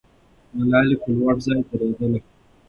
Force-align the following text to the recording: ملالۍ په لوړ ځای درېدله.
ملالۍ 0.55 0.95
په 1.01 1.09
لوړ 1.17 1.35
ځای 1.45 1.59
درېدله. 1.69 2.19